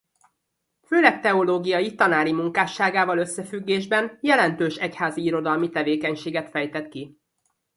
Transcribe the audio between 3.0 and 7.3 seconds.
összefüggésben jelentős egyházi irodalmi tevékenységet fejtett ki.